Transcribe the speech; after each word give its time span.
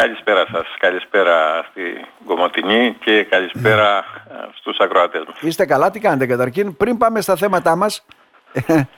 Καλησπέρα 0.00 0.46
σας, 0.52 0.66
καλησπέρα 0.78 1.66
στη 1.70 1.82
Κομωτινή 2.26 2.96
και 3.00 3.24
καλησπέρα 3.24 3.98
ε, 3.98 4.34
στους 4.54 4.78
ακροατές 4.78 5.22
μας. 5.26 5.40
Είστε 5.40 5.66
καλά, 5.66 5.90
τι 5.90 6.00
κάνετε 6.00 6.26
καταρχήν; 6.26 6.76
Πριν 6.76 6.96
πάμε 6.96 7.20
στα 7.20 7.36
θέματά 7.36 7.76
μας, 7.76 8.06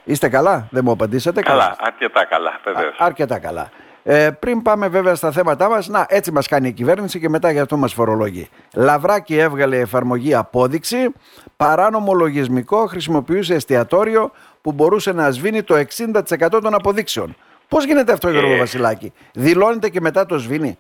είστε 0.04 0.29
καλά, 0.29 0.69
δεν 0.71 0.82
μου 0.85 0.90
απαντήσατε; 0.90 1.43
Καλά, 1.43 1.77
αρκετά 1.79 2.24
καλά, 2.24 2.61
βεβαίως. 2.64 2.95
αρκετά 2.98 3.38
καλά. 3.38 3.71
Ε, 4.03 4.30
πριν 4.30 4.62
πάμε 4.62 4.88
βέβαια 4.88 5.14
στα 5.14 5.32
θέματά 5.32 5.69
μας, 5.69 5.88
να 5.88 6.06
έτσι 6.09 6.32
μας 6.32 6.48
κάνει 6.48 6.69
η 6.69 6.72
κυβέρνηση 6.72 7.21
και 7.21 7.29
μετά 7.29 7.51
για 7.51 7.63
αυτό 7.63 7.77
μας 7.77 7.93
φορολογεί. 7.93 8.49
Λαβράκι 8.75 9.39
έβγαλε 9.39 9.79
εφαρμογή 9.79 10.35
απόδειξη, 10.35 11.13
παράνομο 11.57 12.13
λογισμικό 12.13 12.87
χρησιμοποιούσε 12.87 13.55
εστιατόριο 13.55 14.31
που 14.61 14.73
μπορούσε 14.73 15.13
να 15.13 15.31
σβήνει 15.31 15.63
το 15.63 15.75
60% 15.75 16.49
των 16.51 16.75
αποδείξεων. 16.75 17.37
Πώς 17.69 17.85
γίνεται 17.85 18.13
αυτό 18.13 18.31
Γιώργο 18.31 18.53
ε... 18.53 18.59
Βασιλάκη, 18.59 19.13
δηλώνεται 19.33 19.89
και 19.89 20.01
μετά 20.01 20.27
το 20.27 20.39
σβήνει; 20.39 20.79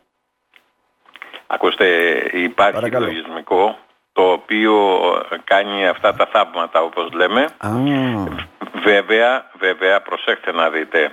Ακούστε, 1.46 1.86
υπάρχει 2.32 2.72
Παρακαλώ. 2.72 3.06
λογισμικό 3.06 3.78
το 4.12 4.22
οποίο 4.22 5.00
κάνει 5.44 5.86
αυτά 5.86 6.14
τα 6.14 6.26
θαύματα 6.26 6.82
όπως 6.82 7.12
λέμε. 7.12 7.46
Βέβαια, 8.82 9.50
βέβαια, 9.58 10.02
προσέξτε 10.02 10.52
να 10.52 10.70
δείτε. 10.70 11.12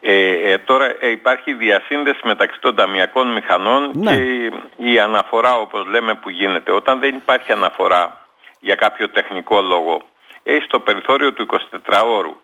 Ε, 0.00 0.52
ε, 0.52 0.58
τώρα 0.58 0.96
ε, 1.00 1.10
υπάρχει 1.10 1.52
διασύνδεση 1.52 2.20
μεταξύ 2.24 2.60
των 2.60 2.74
ταμιακών 2.74 3.32
μηχανών 3.32 3.90
ναι. 3.94 4.16
και 4.16 4.52
η 4.76 4.98
αναφορά 4.98 5.56
όπως 5.56 5.86
λέμε 5.86 6.14
που 6.14 6.30
γίνεται. 6.30 6.72
Όταν 6.72 7.00
δεν 7.00 7.14
υπάρχει 7.14 7.52
αναφορά 7.52 8.26
για 8.60 8.74
κάποιο 8.74 9.08
τεχνικό 9.08 9.60
λόγο, 9.60 10.02
έχει 10.42 10.66
το 10.66 10.80
περιθώριο 10.80 11.32
του 11.32 11.46
24ωρου. 11.50 12.34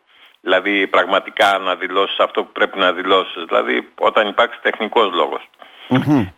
Δηλαδή 0.41 0.87
πραγματικά 0.87 1.59
να 1.59 1.75
δηλώσεις 1.75 2.19
αυτό 2.19 2.45
που 2.45 2.53
πρέπει 2.53 2.79
να 2.79 2.93
δηλώσεις. 2.93 3.45
Δηλαδή 3.47 3.89
όταν 3.99 4.29
υπάρχει 4.29 4.59
τεχνικός 4.63 5.11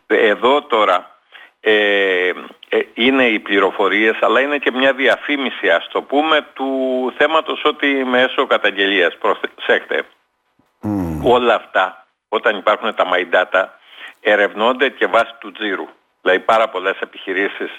Εδώ 0.07 0.63
τώρα 0.63 1.19
ε, 1.61 2.29
ε, 2.69 2.79
είναι 2.95 3.25
οι 3.25 3.39
πληροφορίες 3.39 4.19
αλλά 4.21 4.41
είναι 4.41 4.59
και 4.59 4.71
μια 4.71 4.93
διαφήμιση 4.93 5.69
ας 5.69 5.89
το 5.89 6.03
πούμε 6.03 6.47
του 6.55 6.69
θέματος 7.17 7.63
ότι 7.65 7.87
μέσω 7.87 8.47
καταγγελίας. 8.47 9.17
Προσέχτε 9.19 10.05
όλα 11.23 11.55
αυτά 11.55 12.07
όταν 12.29 12.57
υπάρχουν 12.57 12.95
τα 12.95 13.05
my 13.13 13.35
data 13.35 13.65
ερευνώνται 14.21 14.89
και 14.89 15.07
βάσει 15.07 15.35
του 15.39 15.53
τζίρου. 15.53 15.89
Δηλαδή 16.23 16.41
πάρα 16.41 16.69
πολλές 16.69 16.99
επιχειρήσεις 17.01 17.71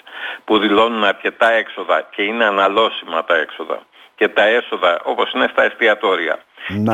που 0.44 0.58
δηλώνουν 0.58 1.04
αρκετά 1.04 1.50
έξοδα 1.50 2.08
και 2.10 2.22
είναι 2.22 2.44
αναλώσιμα 2.44 3.24
τα 3.24 3.36
έξοδα. 3.36 3.82
Και 4.14 4.28
τα 4.28 4.42
έσοδα 4.42 5.00
όπως 5.04 5.32
είναι 5.32 5.48
στα 5.52 5.62
εστιατόρια. 5.62 6.38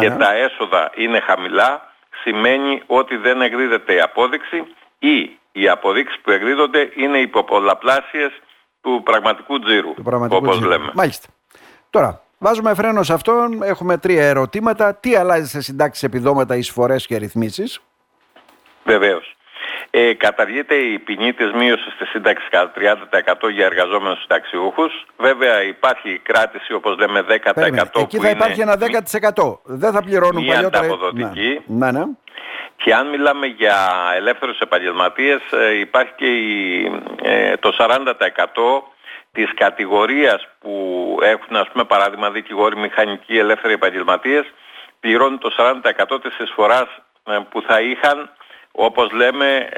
Και 0.01 0.11
τα 0.11 0.35
έσοδα 0.35 0.91
είναι 0.95 1.21
χαμηλά 1.21 1.88
σημαίνει 2.23 2.83
ότι 2.87 3.17
δεν 3.17 3.41
εκδίδεται 3.41 3.95
η 3.95 4.01
απόδειξη 4.01 4.65
ή 4.99 5.39
οι 5.53 5.69
αποδείξεις 5.69 6.21
που 6.21 6.31
εκδίδονται 6.31 6.93
είναι 6.97 7.19
υποπολαπλάσιες 7.19 8.33
του 8.81 9.03
πραγματικού 9.05 9.59
τζίρου, 9.59 9.95
όπως 10.29 10.61
λέμε. 10.61 10.91
Μάλιστα. 10.95 11.29
Τώρα, 11.91 12.23
βάζουμε 12.39 12.75
φρένο 12.75 13.03
σε 13.03 13.13
αυτόν, 13.13 13.63
έχουμε 13.63 13.99
τρία 13.99 14.27
ερωτήματα. 14.27 14.95
Τι 14.95 15.15
αλλάζει 15.17 15.49
σε 15.49 15.61
συντάξεις 15.61 16.03
επιδόματα, 16.03 16.57
εισφορές 16.57 17.07
και 17.07 17.17
ρυθμίσεις; 17.17 17.81
Βεβαίως. 18.85 19.37
Ε, 20.01 20.15
καταργείται 20.15 20.75
η 20.75 20.99
ποινή 20.99 21.33
της 21.33 21.53
μείωσης 21.53 21.97
της 21.99 22.09
σύνταξης 22.09 22.49
κατά 22.49 22.73
30% 22.75 23.49
για 23.51 23.65
εργαζόμενους 23.65 24.21
συνταξιούχους. 24.21 25.07
Βέβαια 25.17 25.63
υπάρχει 25.63 26.21
κράτηση 26.23 26.73
όπως 26.73 26.99
λέμε 26.99 27.23
10% 27.23 27.55
Περίμενε. 27.55 27.91
Εκεί 27.95 28.17
που 28.17 28.23
θα 28.23 28.31
υπάρχει 28.31 28.61
ένα 28.61 28.77
10%. 28.77 29.61
Δεν 29.65 29.93
θα 29.93 30.03
πληρώνουν 30.03 30.43
Μία 30.43 30.55
παλιότερα. 30.55 30.85
ανταποδοτική. 30.85 31.61
Ναι, 31.67 31.91
ναι. 31.91 32.05
Και 32.77 32.95
αν 32.95 33.09
μιλάμε 33.09 33.47
για 33.47 33.77
ελεύθερους 34.15 34.59
επαγγελματίες 34.59 35.41
ε, 35.51 35.79
υπάρχει 35.79 36.13
και 36.17 36.27
ε, 37.23 37.57
το 37.57 37.77
40% 37.79 38.13
της 39.33 39.55
κατηγορίας 39.55 40.49
που 40.61 40.73
έχουν 41.23 41.57
ας 41.57 41.69
πούμε 41.73 41.85
παράδειγμα 41.85 42.31
δικηγόροι 42.31 42.77
μηχανικοί 42.77 43.39
ελεύθεροι 43.39 43.73
επαγγελματίες 43.73 44.45
πληρώνουν 45.01 45.39
το 45.39 45.51
40% 46.15 46.23
της 46.23 46.39
εισφοράς 46.39 46.89
ε, 47.25 47.39
που 47.51 47.63
θα 47.63 47.81
είχαν 47.81 48.31
όπως 48.81 49.11
λέμε 49.13 49.69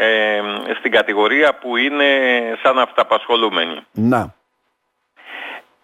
στην 0.78 0.90
κατηγορία 0.90 1.54
που 1.54 1.76
είναι 1.76 2.06
σαν 2.62 2.78
αυταπασχολούμενοι. 2.78 3.86
Να. 3.92 4.34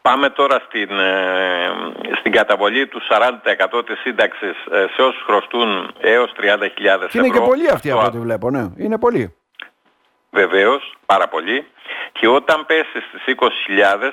Πάμε 0.02 0.30
τώρα 0.30 0.62
στην, 0.66 0.98
ε, 0.98 1.70
στην 2.18 2.32
καταβολή 2.32 2.86
του 2.86 3.00
40% 3.08 3.86
της 3.86 3.98
σύνταξης 3.98 4.56
ε, 4.70 4.86
σε 4.94 5.02
όσους 5.02 5.22
χρωστούν 5.22 5.94
έως 6.00 6.32
30.000 6.40 7.02
ευρώ. 7.02 7.08
Είναι 7.12 7.28
και 7.28 7.40
πολύ 7.40 7.68
αυτή 7.70 7.90
από 7.90 8.04
ό,τι 8.04 8.18
βλέπω, 8.18 8.50
ναι. 8.50 8.64
Είναι 8.76 8.98
πολύ. 8.98 9.34
Βεβαίως, 10.30 10.94
πάρα 11.06 11.28
πολύ. 11.28 11.66
Και 12.12 12.28
όταν 12.28 12.66
πέσει 12.66 13.00
στις 13.08 13.34
20.000 13.36 14.12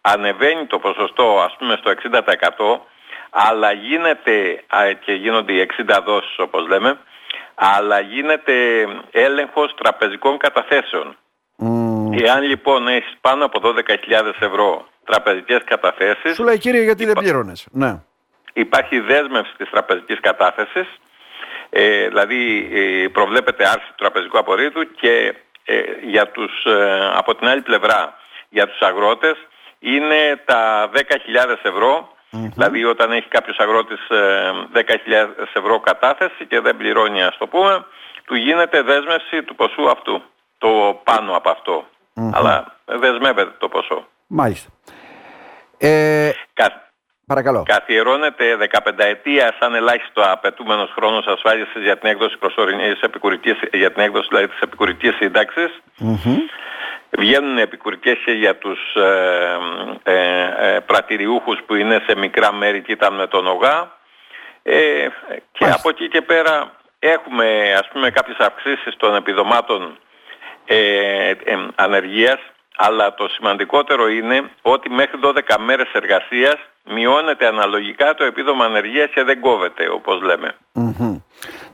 ανεβαίνει 0.00 0.66
το 0.66 0.78
ποσοστό 0.78 1.40
ας 1.40 1.56
πούμε 1.58 1.76
στο 1.80 1.90
60% 1.90 2.80
αλλά 3.30 3.72
γίνεται 3.72 4.64
και 5.04 5.12
γίνονται 5.12 5.52
οι 5.52 5.68
60 5.88 5.98
δόσεις 6.04 6.38
όπως 6.38 6.66
λέμε 6.68 6.98
αλλά 7.62 8.00
γίνεται 8.00 8.54
έλεγχος 9.10 9.74
τραπεζικών 9.74 10.38
καταθέσεων. 10.38 11.16
Mm. 11.58 12.22
Εάν 12.22 12.42
λοιπόν 12.42 12.88
έχεις 12.88 13.16
πάνω 13.20 13.44
από 13.44 13.60
12.000 13.62 14.32
ευρώ 14.40 14.86
τραπεζικές 15.04 15.60
καταθέσεις... 15.64 16.34
Σου 16.34 16.44
λέει 16.44 16.58
κύριε 16.58 16.82
γιατί 16.82 17.04
δεν 17.04 17.14
πλήρωνες; 17.14 17.66
Ναι. 17.70 18.00
Υπάρχει 18.52 19.00
δέσμευση 19.00 19.52
της 19.56 19.70
τραπεζικής 19.70 20.20
κατάθεσης, 20.20 20.88
ε, 21.70 22.08
δηλαδή 22.08 22.68
ε, 22.72 23.08
προβλέπεται 23.08 23.64
άρση 23.64 23.86
του 23.86 23.94
τραπεζικού 23.96 24.38
απορρίτου 24.38 24.90
και 24.90 25.34
ε, 25.64 25.80
για 26.02 26.28
τους, 26.28 26.64
ε, 26.64 27.10
από 27.14 27.34
την 27.34 27.48
άλλη 27.48 27.60
πλευρά 27.60 28.14
για 28.48 28.68
τους 28.68 28.80
αγρότες 28.80 29.36
είναι 29.78 30.42
τα 30.44 30.90
10.000 30.94 31.00
ευρώ 31.62 32.16
Δηλαδή 32.30 32.84
όταν 32.84 33.12
έχει 33.12 33.28
κάποιος 33.28 33.58
αγρότης 33.58 34.00
10.000 34.74 34.82
ευρώ 35.54 35.80
κατάθεση 35.80 36.46
και 36.48 36.60
δεν 36.60 36.76
πληρώνει 36.76 37.22
ας 37.22 37.36
το 37.38 37.46
πούμε, 37.46 37.84
του 38.24 38.34
γίνεται 38.34 38.82
δέσμευση 38.82 39.42
του 39.42 39.54
ποσού 39.54 39.90
αυτού, 39.90 40.22
το 40.58 41.00
πάνω 41.04 41.36
από 41.36 41.50
αυτό. 41.50 41.84
Αλλά 42.32 42.76
δεσμεύεται 42.84 43.54
το 43.58 43.68
ποσό. 43.68 44.06
Μάλιστα. 44.26 44.70
Ε, 45.78 46.30
Παρακαλώ. 47.26 47.62
Καθιερώνεται 47.62 48.44
15 48.56 49.04
ετία 49.04 49.54
σαν 49.60 49.74
ελάχιστο 49.74 50.22
απαιτούμενος 50.24 50.90
χρόνος 50.96 51.26
ασφάλισης 51.26 51.82
για 51.82 51.98
την 51.98 52.08
έκδοση 52.08 52.36
προσωρινής 52.38 53.00
επικουρικής, 53.00 53.58
για 53.72 53.92
την 53.92 54.02
έκδοση 54.02 54.28
δηλαδή 54.28 54.48
της 54.48 54.60
επικουρικής 54.60 55.16
Βγαίνουν 57.18 57.58
επικουρικές 57.58 58.18
και 58.24 58.32
για 58.32 58.56
τους 58.56 58.94
ε, 58.94 59.58
ε, 60.02 60.74
ε, 60.74 60.80
πρατηριούχους 60.80 61.58
που 61.66 61.74
είναι 61.74 62.02
σε 62.06 62.16
μικρά 62.16 62.52
μέρη 62.52 62.82
και 62.82 62.92
ήταν 62.92 63.14
με 63.14 63.26
τον 63.26 63.46
ΟΓΑ. 63.46 63.98
Ε, 64.62 65.06
και 65.52 65.64
από 65.64 65.88
εκεί 65.88 66.08
και 66.08 66.22
πέρα 66.22 66.72
έχουμε 66.98 67.74
ας 67.78 67.88
πούμε 67.92 68.10
κάποιες 68.10 68.36
αυξήσεις 68.38 68.96
των 68.96 69.14
επιδομάτων 69.14 69.98
ε, 70.64 71.32
ανεργίας 71.74 72.38
αλλά 72.76 73.14
το 73.14 73.28
σημαντικότερο 73.28 74.08
είναι 74.08 74.50
ότι 74.62 74.90
μέχρι 74.90 75.18
12 75.22 75.56
μέρες 75.58 75.90
εργασίας 75.92 76.56
μειώνεται 76.84 77.46
αναλογικά 77.46 78.14
το 78.14 78.24
επίδομα 78.24 78.64
ανεργίας 78.64 79.10
και 79.14 79.22
δεν 79.22 79.40
κόβεται 79.40 79.88
όπως 79.88 80.20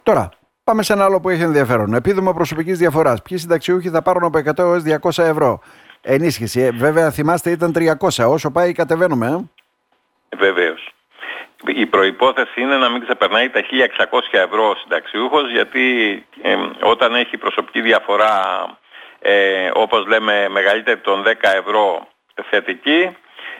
Τώρα, 0.02 0.28
πάμε 0.66 0.82
σε 0.82 0.92
ένα 0.92 1.04
άλλο 1.04 1.20
που 1.20 1.28
έχει 1.28 1.42
ενδιαφέρον. 1.42 1.94
Επίδομα 1.94 2.34
προσωπικής 2.34 2.78
διαφοράς. 2.78 3.22
Ποιοι 3.22 3.38
συνταξιούχοι 3.38 3.90
θα 3.90 4.02
πάρουν 4.02 4.24
από 4.24 4.38
100 4.38 4.58
έως 4.58 4.82
200 4.82 5.22
ευρώ; 5.24 5.60
Ενίσχυση. 6.00 6.60
Ε, 6.60 6.70
βέβαια 6.70 7.10
θυμάστε 7.10 7.50
ήταν 7.50 7.72
300. 7.72 8.28
Όσο 8.28 8.50
πάει 8.50 8.72
κατεβαίνουμε. 8.72 9.48
Ε; 10.28 10.36
Βεβαίως. 10.36 10.90
Η 11.66 11.86
προϋπόθεση 11.86 12.60
είναι 12.60 12.76
να 12.76 12.88
μην 12.88 13.02
ξεπερνάει 13.02 13.50
τα 13.50 13.60
1600 13.60 14.18
ευρώ 14.30 14.68
ο 14.68 14.74
συνταξιούχος 14.74 15.50
γιατί 15.50 15.84
ε, 16.42 16.56
όταν 16.80 17.14
έχει 17.14 17.36
προσωπική 17.36 17.80
διαφορά 17.80 18.34
ε, 19.18 19.70
όπως 19.74 20.06
λέμε 20.06 20.48
μεγαλύτερη 20.48 21.00
των 21.00 21.22
10 21.26 21.32
ευρώ 21.42 22.08
θετική 22.50 23.16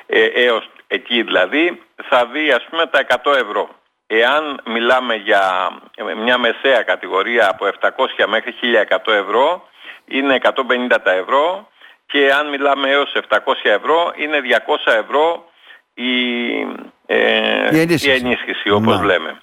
ε, 0.06 0.24
έως 0.24 0.70
εκεί 0.86 1.22
δηλαδή 1.22 1.82
θα 2.08 2.26
δει 2.26 2.50
ας 2.50 2.66
πούμε 2.70 2.86
τα 2.86 3.06
100 3.24 3.34
ευρώ. 3.34 3.68
Εάν 4.06 4.60
μιλάμε 4.64 5.14
για 5.14 5.70
μια 6.16 6.38
μεσαία 6.38 6.82
κατηγορία 6.82 7.48
από 7.50 7.66
700 7.80 7.90
μέχρι 8.28 8.54
1100 9.06 9.12
ευρώ 9.12 9.68
είναι 10.04 10.38
150 10.42 10.52
τα 11.02 11.12
ευρώ 11.12 11.68
και 12.06 12.32
αν 12.38 12.48
μιλάμε 12.48 12.90
έως 12.90 13.16
700 13.28 13.38
ευρώ 13.62 14.12
είναι 14.16 14.38
200 14.84 14.92
ευρώ 14.92 15.44
η, 15.94 16.50
ε, 17.06 17.84
η 18.00 18.10
ενίσχυση, 18.10 18.70
όπως 18.70 19.00
λέμε. 19.02 19.40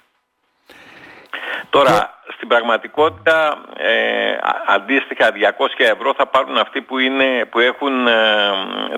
Τώρα, 1.70 2.20
στην 2.34 2.48
πραγματικότητα 2.48 3.64
ε, 3.76 4.36
αντίστοιχα 4.66 5.30
200 5.30 5.32
ευρώ 5.76 6.14
θα 6.16 6.26
πάρουν 6.26 6.58
αυτοί 6.58 6.80
που, 6.80 6.98
είναι, 6.98 7.44
που 7.50 7.58
έχουν 7.58 8.06
ε, 8.06 8.12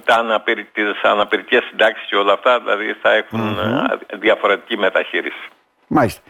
τα 0.04 0.14
αναπηρι, 0.14 0.64
τις 0.64 1.02
αναπηρικές 1.02 1.64
συντάξεις 1.64 2.06
και 2.08 2.16
όλα 2.16 2.32
αυτά, 2.32 2.60
δηλαδή 2.60 2.96
θα 3.02 3.12
εχουν 3.12 3.58
ε, 3.58 4.16
διαφορετική 4.16 4.78
μεταχείριση. 4.78 5.48
Μάλιστα. 5.86 6.20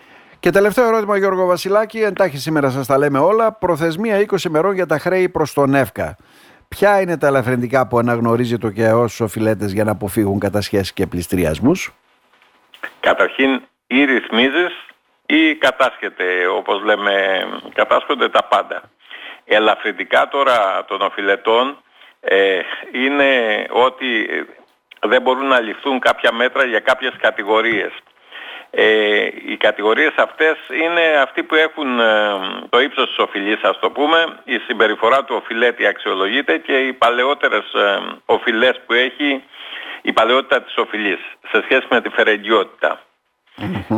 Και 0.41 0.51
τελευταίο 0.51 0.87
ερώτημα 0.87 1.17
Γιώργο 1.17 1.47
Βασιλάκη, 1.47 1.99
εντάχει 1.99 2.39
σήμερα 2.39 2.71
σας 2.71 2.87
τα 2.87 2.99
λέμε 2.99 3.19
όλα, 3.19 3.53
προθεσμία 3.53 4.27
20 4.31 4.45
ημερών 4.45 4.75
για 4.75 4.87
τα 4.87 4.99
χρέη 4.99 5.29
προς 5.29 5.53
τον 5.53 5.75
ΕΦΚΑ. 5.75 6.17
Ποια 6.69 7.01
είναι 7.01 7.19
τα 7.19 7.27
ελαφρυντικά 7.27 7.87
που 7.87 7.99
αναγνωρίζει 7.99 8.59
το 8.59 8.71
και 8.71 8.87
ως 8.87 9.21
οφειλέτες 9.21 9.73
για 9.73 9.85
να 9.85 9.91
αποφύγουν 9.91 10.39
κατασχέσεις 10.39 10.93
και 10.93 11.07
πληστριασμούς. 11.07 11.95
Καταρχήν 13.01 13.63
ή 13.87 14.05
ρυθμίζεις 14.05 14.87
ή 15.27 15.55
κατάσχεται 15.55 16.47
όπως 16.47 16.83
λέμε, 16.83 17.45
κατάσχονται 17.75 18.29
τα 18.29 18.45
πάντα. 18.45 18.83
Ελαφρυντικά 19.45 20.29
τώρα 20.29 20.85
των 20.89 21.01
οφειλετών 21.01 21.79
ε, 22.21 22.61
είναι 22.93 23.31
ότι 23.71 24.07
δεν 25.01 25.23
μπορούν 25.23 25.47
να 25.47 25.61
ληφθούν 25.61 25.99
κάποια 25.99 26.33
μέτρα 26.33 26.65
για 26.65 26.81
κάποιες 26.81 27.13
κατηγορίες. 27.21 27.93
Ε, 28.79 29.29
οι 29.47 29.57
κατηγορίες 29.57 30.15
αυτές 30.17 30.57
είναι 30.83 31.17
αυτοί 31.23 31.43
που 31.43 31.55
έχουν 31.55 32.01
ε, 32.01 32.05
το 32.69 32.81
ύψος 32.81 33.09
της 33.09 33.19
οφειλής 33.19 33.63
ας 33.63 33.79
το 33.79 33.91
πούμε, 33.91 34.41
η 34.45 34.59
συμπεριφορά 34.59 35.25
του 35.25 35.35
οφειλέτη 35.43 35.87
αξιολογείται 35.87 36.59
και 36.59 36.79
οι 36.79 36.93
παλαιότερες 36.93 37.73
ε, 37.75 37.99
οφειλές 38.27 38.81
που 38.87 38.93
έχει 38.93 39.43
η 40.03 40.13
παλαιότητα 40.13 40.63
της 40.63 40.77
οφειλής 40.77 41.19
σε 41.51 41.63
σχέση 41.63 41.87
με 41.91 42.01
τη 42.01 42.09
φερεγγιότητα. 42.09 43.01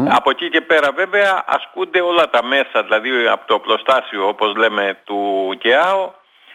Από 0.08 0.30
εκεί 0.30 0.50
και 0.50 0.60
πέρα 0.60 0.92
βέβαια 0.92 1.44
ασκούνται 1.46 2.00
όλα 2.00 2.30
τα 2.30 2.44
μέσα, 2.44 2.82
δηλαδή 2.82 3.10
από 3.26 3.46
το 3.46 3.58
πλωστάσιο 3.58 4.28
όπως 4.28 4.56
λέμε 4.56 4.98
του 5.04 5.54
ΚΕΑΟ 5.58 6.12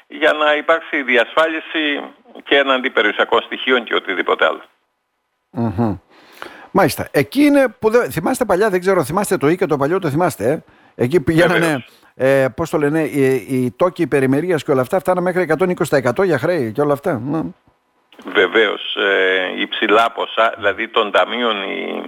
για 0.07 0.33
να 0.33 0.55
υπάρξει 0.55 1.03
διασφάλιση 1.03 2.01
και 2.43 2.57
έναντι 2.57 2.89
περιουσιακών 2.89 3.41
στοιχείων 3.41 3.83
και 3.83 3.95
οτιδήποτε 3.95 4.45
Μάλιστα. 6.75 7.07
Εκεί 7.11 7.41
είναι 7.41 7.67
που 7.79 7.89
δεν... 7.89 8.11
θυμάστε 8.11 8.45
παλιά, 8.45 8.69
δεν 8.69 8.79
ξέρω, 8.79 9.03
θυμάστε 9.03 9.37
το 9.37 9.49
ή 9.49 9.57
και 9.57 9.65
το 9.65 9.77
παλιό 9.77 9.99
το 9.99 10.09
θυμάστε. 10.09 10.51
Ε; 10.51 10.63
Εκεί 10.95 11.21
πηγαίνανε, 11.21 11.85
ε, 12.15 12.45
πώς 12.55 12.69
το 12.69 12.77
λένε, 12.77 13.01
οι, 13.01 13.33
οι 13.33 13.71
τόκοι 13.71 14.07
περιμερίας 14.07 14.63
και 14.63 14.71
όλα 14.71 14.81
αυτά 14.81 14.99
φτάνανε 14.99 15.31
μέχρι 15.31 15.75
120% 16.19 16.23
για 16.23 16.37
χρέη 16.37 16.71
και 16.71 16.81
όλα 16.81 16.93
αυτά. 16.93 17.21
Βεβαίως, 18.25 18.95
ε, 18.95 19.61
υψηλά 19.61 20.11
ποσά, 20.11 20.53
δηλαδή 20.57 20.87
των 20.87 21.11
ταμείων 21.11 21.63
οι 21.63 22.03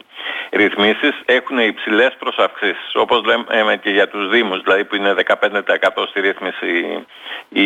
ρυθμίσεις 0.52 1.22
έχουν 1.26 1.58
υψηλές 1.58 2.16
προσαυξήσεις, 2.20 2.92
όπως 2.94 3.22
λέμε 3.24 3.78
και 3.78 3.90
για 3.90 4.08
τους 4.08 4.30
Δήμους, 4.30 4.62
δηλαδή 4.62 4.86
που 4.86 4.96
είναι 4.96 5.14
15% 5.14 6.08
στη 6.10 6.20
ρύθμιση 6.20 7.06
η, 7.50 7.66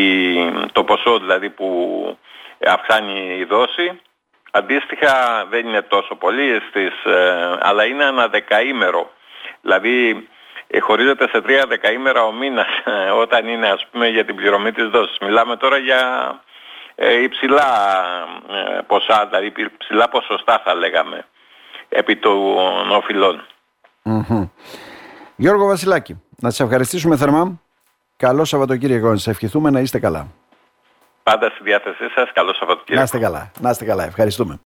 το 0.72 0.84
ποσό 0.84 1.19
δηλαδή 1.19 1.50
που 1.50 1.68
αυξάνει 2.66 3.38
η 3.40 3.44
δόση. 3.44 4.00
Αντίστοιχα 4.51 5.46
δεν 5.50 5.68
είναι 5.68 5.81
τόσο 5.81 6.16
πολύ, 6.16 6.62
στις, 6.69 7.04
ε, 7.06 7.57
αλλά 7.60 7.86
είναι 7.86 8.04
ένα 8.06 8.28
δεκαήμερο. 8.28 9.12
Δηλαδή 9.62 10.28
ε, 10.68 10.80
χωρίζεται 10.80 11.28
σε 11.30 11.42
τρία 11.42 11.66
δεκαήμερα 11.68 12.24
ο 12.24 12.31
μήνας 12.31 12.68
όταν 13.24 13.48
είναι 13.48 13.68
ας 13.68 13.88
πούμε 13.92 14.07
για 14.07 14.25
την 14.25 14.36
πληρωμή 14.36 14.72
της 14.72 14.88
δόσης. 14.88 15.18
Μιλάμε 15.22 15.56
τώρα 15.56 15.78
για 15.78 16.01
ε, 16.96 17.22
υψηλά 17.22 17.68
ε, 18.50 18.80
ποσά, 18.88 19.28
δηλαδή 19.30 19.54
υψηλά 19.56 20.10
ποσοστά 20.10 20.62
θα 20.66 20.74
λέγαμε 20.74 21.25
επί 21.90 22.16
των 22.16 22.92
οφειλών. 22.92 23.45
Γιώργο 25.36 25.68
Βασιλάκη, 25.68 26.22
να 26.40 26.50
σας 26.50 26.60
ευχαριστήσουμε 26.60 27.18
θερμά. 27.18 27.62
Καλό 28.18 28.45
Σαββατοκύριακο. 28.45 29.07
Να 29.07 29.31
ευχηθούμε 29.31 29.69
να 29.69 29.80
είστε 29.80 30.00
καλά. 30.00 30.28
Πάντα 31.30 31.50
στη 31.50 31.64
διάθεσή 31.64 32.08
σας. 32.16 32.31
Καλό 32.34 32.54
Σαββατοκύριακο. 32.54 32.96
Να 32.96 33.04
είστε 33.04 33.20
καλά. 33.20 33.52
Να 33.60 33.70
είστε 33.70 33.86
καλά. 33.86 34.04
Ευχαριστούμε. 34.06 34.58